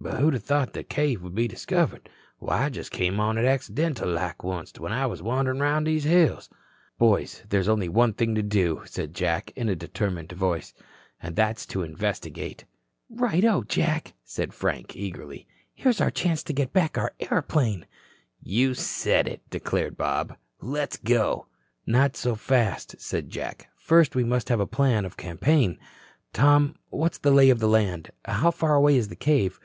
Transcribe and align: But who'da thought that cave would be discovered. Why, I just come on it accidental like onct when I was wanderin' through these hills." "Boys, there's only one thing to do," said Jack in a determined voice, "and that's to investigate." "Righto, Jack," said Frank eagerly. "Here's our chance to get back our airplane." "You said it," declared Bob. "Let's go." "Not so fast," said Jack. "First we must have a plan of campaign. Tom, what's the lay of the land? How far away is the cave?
But 0.00 0.18
who'da 0.18 0.40
thought 0.40 0.72
that 0.72 0.88
cave 0.88 1.22
would 1.22 1.36
be 1.36 1.46
discovered. 1.46 2.10
Why, 2.40 2.64
I 2.64 2.70
just 2.70 2.90
come 2.90 3.20
on 3.20 3.38
it 3.38 3.44
accidental 3.44 4.08
like 4.10 4.44
onct 4.44 4.80
when 4.80 4.92
I 4.92 5.06
was 5.06 5.22
wanderin' 5.22 5.60
through 5.60 5.84
these 5.84 6.02
hills." 6.02 6.50
"Boys, 6.98 7.44
there's 7.48 7.68
only 7.68 7.88
one 7.88 8.12
thing 8.12 8.34
to 8.34 8.42
do," 8.42 8.82
said 8.86 9.14
Jack 9.14 9.52
in 9.54 9.68
a 9.68 9.76
determined 9.76 10.32
voice, 10.32 10.74
"and 11.22 11.36
that's 11.36 11.64
to 11.66 11.82
investigate." 11.84 12.64
"Righto, 13.08 13.62
Jack," 13.62 14.14
said 14.24 14.52
Frank 14.52 14.96
eagerly. 14.96 15.46
"Here's 15.72 16.00
our 16.00 16.10
chance 16.10 16.42
to 16.42 16.52
get 16.52 16.72
back 16.72 16.98
our 16.98 17.14
airplane." 17.20 17.86
"You 18.42 18.74
said 18.74 19.28
it," 19.28 19.40
declared 19.50 19.96
Bob. 19.96 20.36
"Let's 20.60 20.96
go." 20.96 21.46
"Not 21.86 22.16
so 22.16 22.34
fast," 22.34 22.96
said 23.00 23.30
Jack. 23.30 23.70
"First 23.76 24.16
we 24.16 24.24
must 24.24 24.48
have 24.48 24.58
a 24.58 24.66
plan 24.66 25.04
of 25.04 25.16
campaign. 25.16 25.78
Tom, 26.32 26.74
what's 26.90 27.18
the 27.18 27.30
lay 27.30 27.50
of 27.50 27.60
the 27.60 27.68
land? 27.68 28.10
How 28.24 28.50
far 28.50 28.74
away 28.74 28.96
is 28.96 29.06
the 29.06 29.14
cave? 29.14 29.60